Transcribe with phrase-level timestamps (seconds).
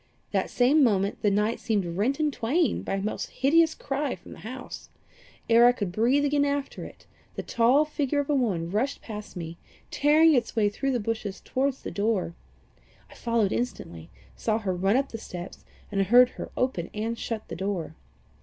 [0.31, 4.31] That same moment the night seemed rent in twain by a most hideous cry from
[4.31, 4.89] the house.
[5.47, 9.35] Ere I could breathe again after it, the tall figure of a woman rushed past
[9.37, 9.59] me,
[9.91, 12.33] tearing its way through the bushes towards the door.
[13.11, 17.47] I followed instantly, saw her run up the steps, and heard her open and shut
[17.47, 17.93] the door.